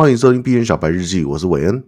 [0.00, 1.84] 欢迎收听币圈小白日记，我是韦恩。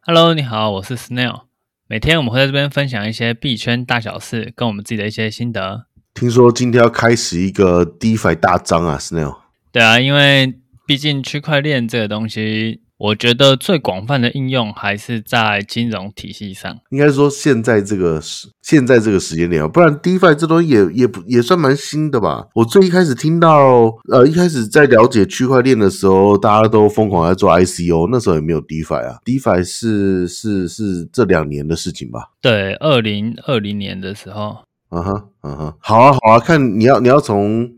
[0.00, 1.42] Hello，你好，我是 Snail。
[1.86, 5.84] 每天我们会在这边分享一些币圈大小事，跟我们自己的一些心得。
[6.14, 9.36] 听说今天要开始一个 DeFi 大章啊，Snail。
[9.70, 12.80] 对啊，因为毕竟区块链这个东西。
[13.02, 16.78] 我觉得最广泛的应用还是在金融体系上。
[16.90, 22.46] 应该说，现在这个时，现在这个时间点啊，不然 DeFi 这东西也也也算蛮新的吧。
[22.54, 29.18] 我最一开始听到，呃，一开始在了解区块链的时候，大家都疯狂在做 ICO，那时候也没有 DeFi 啊。
[29.24, 32.30] DeFi 是是是这两年的事情吧？
[32.40, 34.58] 对，二零二零年的时候。
[34.90, 37.68] 嗯哼，嗯哼，好啊，好啊，看你要你要从。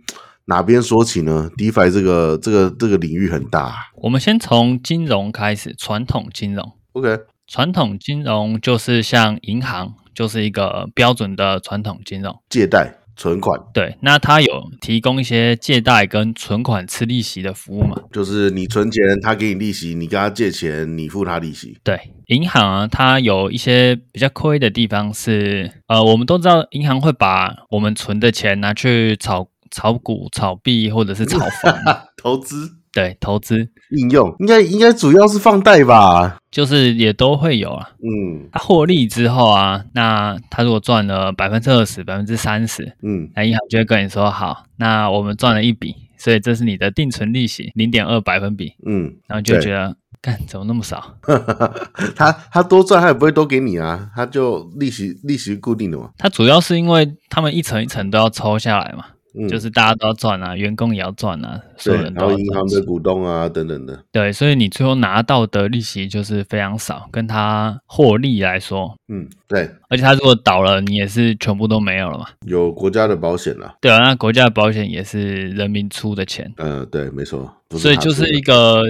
[0.47, 3.75] 哪边说起呢？DeFi 这个这个这个领域很大。
[4.03, 6.73] 我们先从金融开始，传统金融。
[6.93, 13.59] OK，传统金融就是像银行，就是一个标准的传统金融，借贷、存款。
[13.73, 17.97] 对，那它有提供一些借贷跟存款吃利息的服务嘛？
[18.13, 21.79] 就是你存钱，他给你利息；你跟他借钱，你付他利息。
[21.83, 29.49] 对，银行啊，它有一些比较亏的地方是，呃，我们都知道，银行会把我们存的钱拿去炒。
[29.71, 31.75] 炒股、炒币或者是炒房，
[32.17, 37.91] 投资，对，投资应用应该应该主要是放贷吧，就是也都会有啊。
[38.03, 51.17] 嗯，他获利之后啊，那他如果赚了百分之二十、百分之三十，嗯，那银行就会跟你说好，那我们赚了一笔，所以这是你的定存利息零点二百分比，嗯，然后就觉得干怎么那么少？
[52.17, 56.11] 他他多赚他也不会多给你啊，他就利息利息固定的嘛。
[56.17, 59.05] 他主要是因为他们一层一层都要抽下来嘛。
[59.37, 62.39] 嗯、就是大家都要赚啊，员工也要赚啊，所有人都要赚。
[62.39, 64.05] 然后银行的股东啊，等等的。
[64.13, 69.69] 对，所以你最后拿到的利息就是非常少，跟他获利来说，嗯，对。
[69.89, 72.27] 而且他如果倒了，你也是全部都没有了嘛。
[72.47, 73.75] 有国家的保险了。
[73.81, 76.53] 对啊，那国家的保险也是人民出的钱。
[76.57, 77.53] 嗯、呃，对，没错。
[77.71, 78.83] 所以就是一个。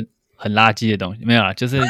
[0.45, 1.81] 很垃圾的东西没有啊，就是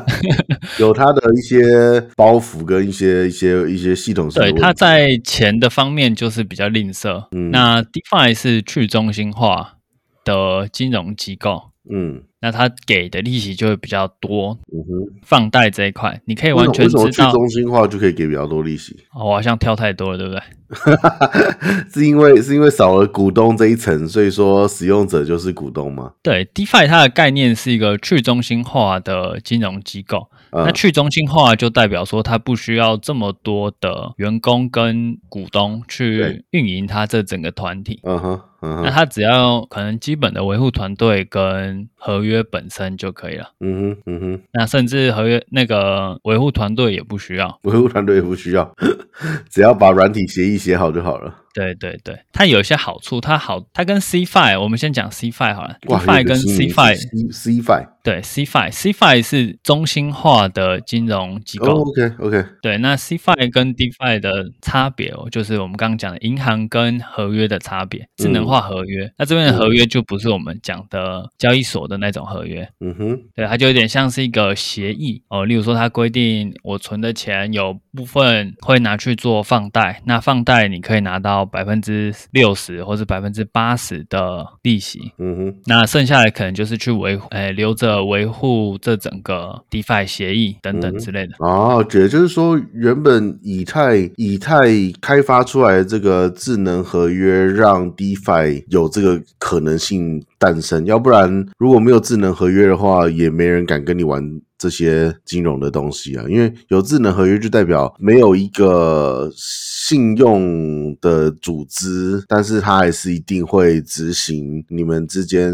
[0.78, 4.42] 有它的一些包袱跟一些一些一些系统性。
[4.42, 7.26] 对，它在钱的方面就是比较吝啬。
[7.30, 9.78] 嗯，那 DeFi 是去中心化
[10.26, 11.70] 的金融机构。
[11.90, 12.22] 嗯。
[12.38, 14.56] 那他给的利息就会比较多。
[14.72, 17.10] 嗯哼，放贷这一块，你可以完全知道。
[17.10, 18.94] 去中心化就可以给比较多利息？
[19.12, 20.40] 哦，我好像跳太多了，对不对？
[21.90, 26.12] 是因为是因为少了股东这一层，所以说使用者就是股东吗？
[26.22, 30.28] 对，DeFi 它的概念是一个去中心化的金融机构。
[30.50, 37.98] 嗯、那去中心化就代表说，它不需要这么多的员工跟股东去运营它这整个团体。
[38.04, 38.40] 嗯哼。
[38.84, 43.50] 那他只要可能基本的维护团队跟合约本身就可以了。
[43.60, 44.40] 嗯哼，嗯哼。
[44.52, 48.74] 那甚至合约那个维护团队也不需要，维护团队也不需要，
[49.50, 51.34] 只要把软体协议写好就好了。
[51.56, 55.78] 对对对，它有一些好处，它好，它跟 CeFi，我们先讲 CeFi 好了。
[55.80, 61.72] DeFi 跟 CeFi，CeFi 对 CeFi，CeFi 是中心化的金融机构。
[61.72, 62.44] Oh, OK OK。
[62.60, 69.06] 对，那 CeFi 跟 DeFi 的差别哦，就是我们刚刚讲的银行跟合约的差别，智能化合约。
[69.06, 72.68] 嗯、那这边的合约就不是我们讲的交易所的那种合约。
[72.80, 73.18] 嗯哼。
[73.34, 81.46] 对，它就有点像是一个协议哦，例如说它规定我存的钱有部分会拿去做放贷，那放贷你可以拿到。
[81.56, 91.32] 百分之六十或是百分之八十的利息，嗯哼，那剩下的可能就是去维护，哎，留着维护这整个 DeFi 协议等等之类的。
[91.38, 94.58] 哦，也就是说，原本以太以太
[95.00, 100.84] 开发出来的这个智能合约，让 DeFi 有这个可能性诞生。
[100.84, 104.22] 要不然，如果没有智能合约的话，也没人敢跟你玩。
[104.58, 115.52] 这些金融的东西啊，因为有智能合约就代表没有一个信用的组织，但是它还是一定会执行你们之间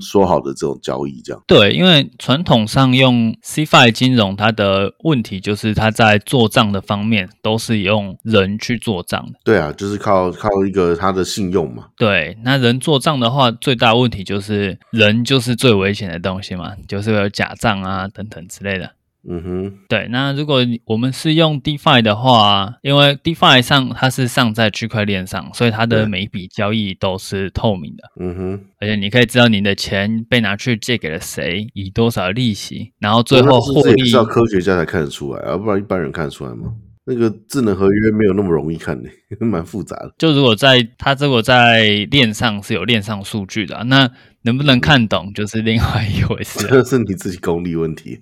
[0.00, 1.42] 说好的这种交易，这样。
[1.46, 9.38] 对，因为传统上用 CeFi 金融，它的问题就是它在做账的方面都是用人去做账的。
[9.44, 11.84] 对啊，就是靠靠一个他的信用嘛。
[11.96, 18.31] 对，那人做账的话，最大问题就是人就是最危险的东西嘛，就是有假账啊等等。
[18.32, 18.92] 等之类的，
[19.28, 20.08] 嗯哼，对。
[20.10, 28.60] 那如果我们是用 DeFi 的话，因为 DeFi 上它是上在区块链上，所以它的每一笔交易都是透明的，嗯哼。
[28.80, 34.06] 而且你可以知道你的钱被拿去借给了谁，以多少利息，然后最后获利。
[34.06, 36.72] 是要科学家才看得出来，要不然一般人看得出来吗？
[37.04, 39.10] 那个智能合约没有那么容易看的，
[39.44, 40.14] 蛮复杂的。
[40.18, 44.08] 就如果在它如果在链上是有链上数据的，那
[44.42, 48.20] 能不能看懂 就是另外一回事，啊， 这是你自己功力问题。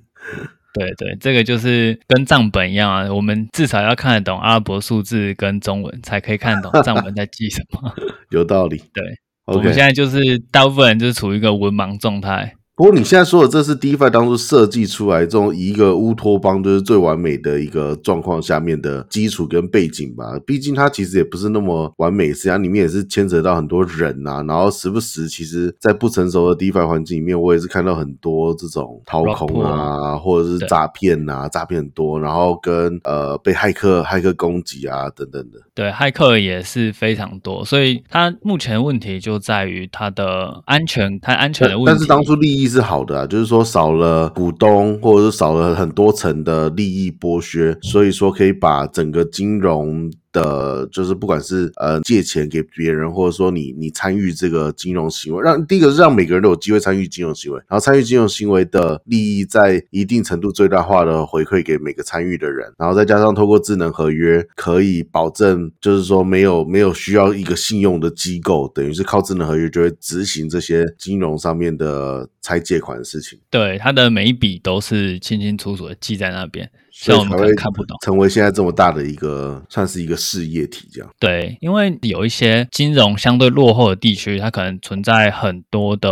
[0.72, 7.92] 对对，这个就是跟账本一样啊，我们至少要看得懂阿拉伯数字跟中文，才可以看懂 账本在记什么。
[8.30, 8.78] 有道理。
[8.94, 9.04] 对
[9.46, 12.54] 我们现在就是大部分人就是处于一个文盲状态。
[12.80, 20.24] 不过你现在说的这是 DeFi 当初设计出来这种以一个乌托邦就是最完美的一个状况下面的基础跟背景吧。
[20.46, 24.44] 毕竟它其实也不是那么完美，实际上里面也是牵扯到很多人呐、啊。
[24.48, 35.60] 然后时不时，其实在不成熟的 DeFi 环境里面，我也是看到很多这种掏空啊，或者是诈骗啊，诈骗很多，然后跟呃被骇客骇客攻击啊等等的。
[35.74, 41.90] 对，骇客也是非常多，所以它目前的问题就在于它的安全，它安全的问题。
[41.92, 50.10] 但是当初利益是好的啊，就是说少了股东或者是少了很多层的利益剥削，所以说可以把整个金融。
[50.32, 73.38] 的，就是不管是呃借钱给别人，或者说你你参与这个金融行为，让第一个是让每个人都有机会参与金融行为，然后参与金融行为的利益在一定程度最大化的回馈给每个参与的人，然后再加上透过智能合约可以保证，就是说没有没有需要一个信用的机构，等于是靠智能合约就会执行这些金融上面的拆借款的事情。
[73.50, 76.70] 对，它的每一笔都是清清楚楚的记在那边。
[77.02, 81.10] 所以我们可能看不懂，成为现在这么大的一个，算是一个事业体这样。
[81.18, 86.10] 对，因为有一些金融相对落后的地区，它可能存在很多的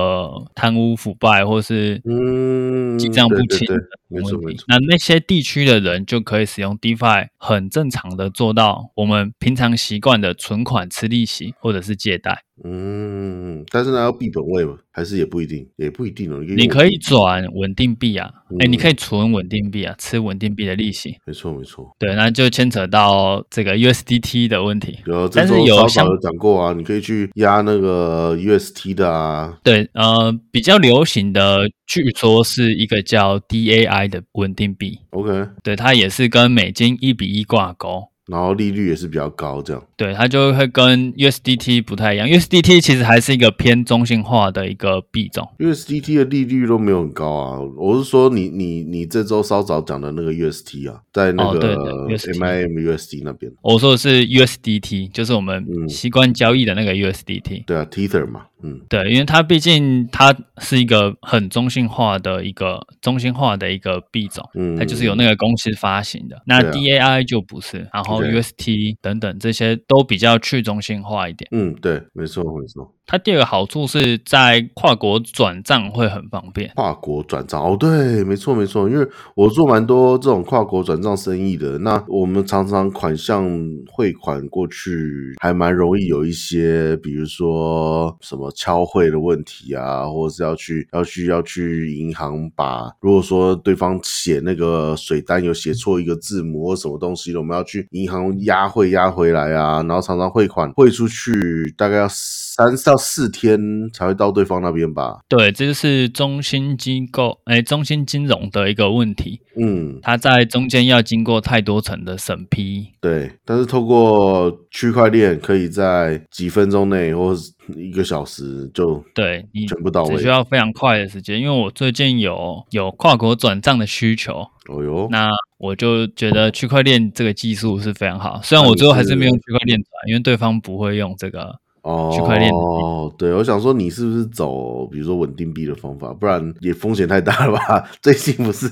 [0.54, 3.66] 贪污腐败，或是嗯记账不清。
[4.08, 4.64] 没错没错。
[4.68, 12.42] 那那些地区的人就可以使用 DeFi，很正常的做到我们平常习惯的存款、吃利息或者是借贷。
[12.64, 14.76] 嗯，但是呢，要币本位吗？
[14.90, 16.42] 还是也不一定，也不一定哦。
[16.56, 21.16] 你可以转稳定币啊，哎、嗯欸，你可以存稳定币啊，吃稳定币的利息。
[21.24, 21.94] 没错，没错。
[22.00, 24.98] 对，那就牵扯到这个 USDT 的问题。
[25.06, 29.56] 有，但是有像讲过啊，你可以去压那个 UST 的啊。
[29.62, 31.58] 对，呃，比较流行的，
[31.88, 35.00] 据说是一个叫 DAI 的稳定币。
[35.10, 38.10] OK，对，它也是跟美金一比一挂钩。
[38.28, 39.82] 然后利率也是比较高，这样。
[39.96, 42.28] 对，它就会跟 USDT 不太一样。
[42.28, 45.48] USDT 其实还是一个偏中性化的一个币种。
[45.58, 47.58] USDT 的利率都没有很高啊。
[47.76, 51.76] 我是说你，你你你这周稍早讲的那个 UST 啊，在那个
[52.08, 53.50] MIM USD 那边。
[53.62, 57.60] 我说的是 USDT，就是我们习惯交易的那个 USDT。
[57.60, 58.42] 嗯、对啊，Tether 嘛。
[58.60, 66.34] 嗯，对，因为它毕竟它是一个很中性化的一个中心化的一个币种，嗯，它就是有那个公司发行的。
[66.38, 71.48] 嗯、那 DAI 就不是，啊、然后 UST 等等这些都比较去中心化一点。
[71.52, 72.94] 嗯，对，没错，没错。
[73.10, 76.70] 它第二个好处是在跨国转账会很方便。
[76.76, 81.78] 跨国转账哦，对，没错没错，因为我做蛮多这种跨国转账生意的。
[81.78, 83.48] 那我们常常款项
[83.90, 103.58] 汇款过去，还蛮容易有一些，比如说什么敲汇的问题啊，或者是要去要去要去银行把，如果说对方写那个水单有写错一个字母或什么东西的，我们要去银行押汇押回来啊，然后常常汇款汇出去，大概要三到四天
[103.92, 105.20] 才会到对方那边吧？
[105.28, 109.40] 对，这就是中心机构，哎，中心金融的一个问题。
[109.56, 112.88] 嗯，它在中间要经过太多层的审批。
[113.00, 117.34] 对，但是透过区块链，可以在几分钟内或
[117.76, 121.40] 一个小时就对你全部到位，只需要非常快的时间。
[121.40, 125.28] 因为我最近有有跨国转账的需求，哦哟，那
[125.58, 128.40] 我就觉得区块链这个技术是非常好。
[128.44, 131.58] 虽然我最后还是没用区块链转，因为对方不会用这个。
[131.88, 137.82] 哦，区块链哦，对，我想说你是不是走比如说稳定币的方法，不然也风险太大了吧？
[138.02, 138.68] 最近不是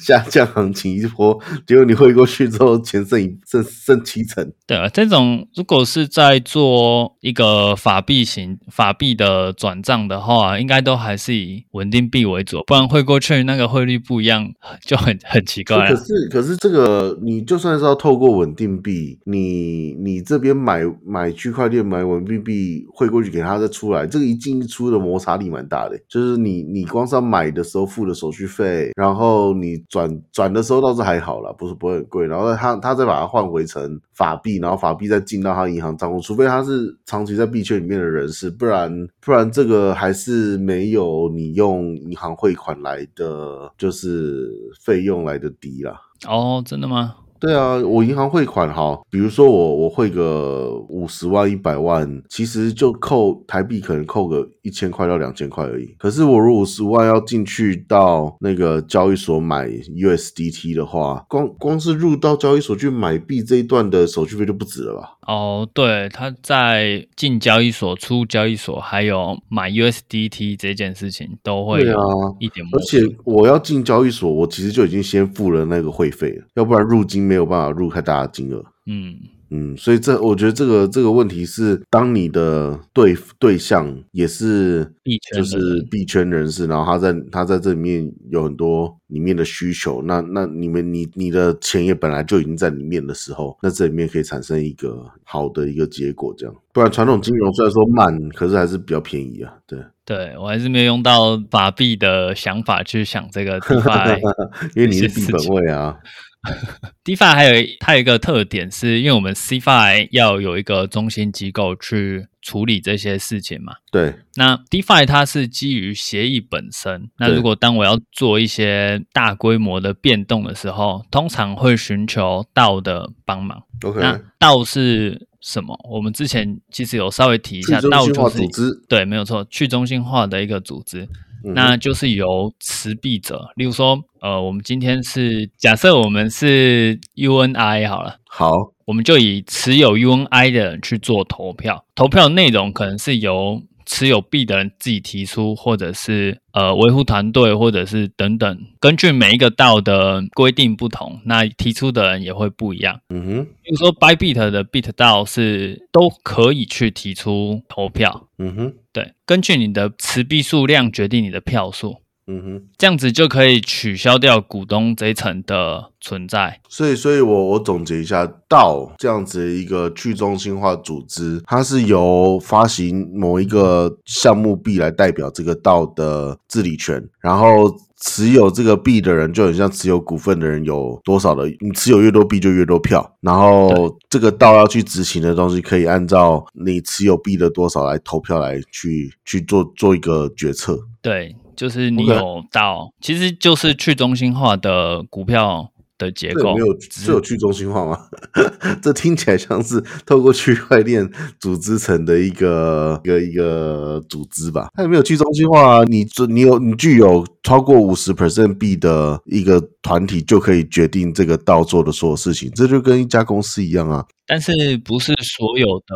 [0.00, 4.52] 下降行情一波，结果你汇过去之后钱剩一 剩剩七成。
[4.66, 14.50] 对啊，这种如果是在做一个法币型法币的转账的话，应该都还是以稳定币为主，不然汇过去那个汇率不一样
[14.84, 15.86] 就很 很奇怪。
[15.88, 22.39] 可是可是这个你就算是要透过稳定币，你你这边买买区块链买稳定。
[22.40, 25.96] 币汇过去给他再出来，这个一进一出的摩擦力蛮大的。
[26.08, 32.26] 就是你你光是要买的时候付的手续费，然后你转转的时候倒是还好啦，不是不会很贵。
[32.26, 44.50] 然后他他再把它换回成法币，然后法币再进到他银行账户，除非他是长期在币圈里面的人士，不然不然这个还是没有你用银行汇款来的就是
[44.84, 46.00] 费用来的低啦。
[46.26, 47.16] 哦，真的吗？
[47.40, 55.94] 对啊，我银行汇款哈，比如说我我汇个五十万一百万，其实就扣台币可能扣个一千块到两千块而已。
[55.98, 65.16] 可是我如果五十万要进去到那个交易所买 USDT 的话，光光是入到交易所去买币这一段的手续费就不止了吧？
[65.26, 71.96] 哦，对，他在进交易所、出交易所，还有买 USDT 这件事情都会啊
[72.38, 72.66] 一点。
[72.72, 78.64] 而且我要进交易所，我其实就已经先付了那个会费了，要不然入金没有办法入太大的金额。
[78.86, 79.14] 嗯，
[79.50, 96.54] 嗯，所以这我觉得这个这个问题是，当你的对对象也是币圈，就是币圈人士，然后他在他在这里面有很多里面的需求，那那你们你你的钱也本来就已经在里面的时候，那这里面可以产生一个好的一个结果，这样。
[96.72, 99.52] 不然传统金融虽然说慢，可是还是比较便宜啊。
[99.68, 104.18] 对，对我还是没有用到法币的想法去想这个 DeFi，
[104.74, 105.96] 因为你是币本位啊。
[107.04, 113.74] DeFi 还有它有一个特点，是因为我们 CeFi 要有一个中心机构去处理这些事情嘛。
[113.92, 117.10] 对，那 DeFi 它是基于协议本身。
[117.18, 123.62] 那如果当我要做一些大规模的变动的时候，通常会寻求 DAO 的帮忙。
[123.82, 125.78] OK，那 DAO 是什么？
[125.90, 128.70] 我们之前其实有稍微提一下，DAO 就是组织。
[128.88, 131.06] 对，没有错，去中心化的一个组织。
[131.42, 138.52] 那就是由持币者，例如说，呃，我们今天是假设我们是 UNI 好了，好，
[138.86, 153.00] 我们就以持有 UNI 的人去做投票，投票内容可能是由持有币的人自己提出，或者是呃维护团队，或者是等等，根据每一个道的规定不同，那提出的人也会不一样。
[153.08, 158.28] 嗯哼，比如说 Bybit 的 Bit 道是都可以去提出投票。
[158.38, 158.74] 嗯哼。
[158.92, 161.96] 对，根据你的持币数量决定你的票数。
[162.30, 166.60] 嗯哼，这样子就可以取消掉股东这一层的存在。
[166.68, 177.68] 所以，所以我我总结一下，DAO 这样子的一个去中心化组织，它是由发行某一个项目币来代表这个 DAO 的治理权，然后
[178.00, 190.78] 持有这个币的人就很像持有股份的人有多少的，你持有越多币就越多票，然后这个 DAO 要去执行的东西，可以按照你持有币的多少来投票来去去做做一个决策。
[191.02, 191.34] 对。
[191.60, 197.98] 就是你有到.其实就是去中心化的股票的结构，没有是有去中心化吗？
[198.80, 201.06] 这听起来像是透过区块链
[201.38, 204.70] 组织成的一个一个一个组织吧？
[204.74, 205.84] 它有没有去中心化啊？
[205.84, 214.04] 你你有你具有超过五十 percent 币的一个团体，就可以决定这个道做的所有事情，这就跟一家公司一样啊。
[214.26, 214.52] 但是
[214.84, 215.94] 不是所有的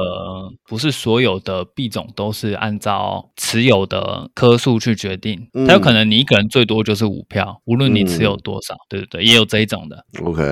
[0.68, 9.22] 不是所有的币种都是按照持有的颗数去决定，嗯、它有可能你一个人最多就是五票，无论你持有多少，嗯、对不对？
[9.22, 10.04] 也有这一种的。
[10.20, 10.42] OK，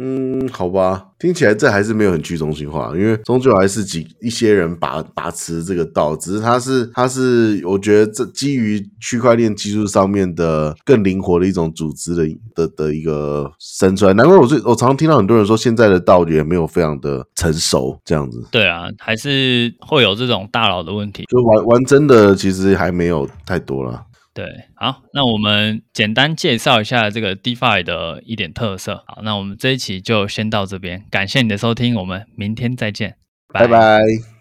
[0.00, 14.14] 嗯，好吧，听起来这还是没有很去中心化，因为终究还是几一些人把把持这个道，只是它是它是我觉得这基于区块链技术上面的更灵活的一种组织的的的一个生出来。
[14.14, 17.18] 难怪我最我常常听到很多人说现在的道也没有非常的。
[17.34, 21.24] 成熟这样子，对啊，还是会有这种大佬的问题。
[21.28, 24.04] 就玩玩真的，其实还没有太多了。
[24.34, 29.02] 对，好，那我们简单介绍一下这个 DeFi 的一点特色。
[29.06, 33.16] 好，那我们这一期就先到这边，感谢你的收听，我们明天再见，
[33.52, 34.37] 拜拜。